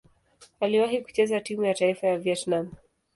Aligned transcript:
Aliwahi 0.59 1.01
kucheza 1.01 1.39
timu 1.41 1.65
ya 1.65 1.73
taifa 1.73 2.07
ya 2.07 2.17
Vietnam. 2.17 2.71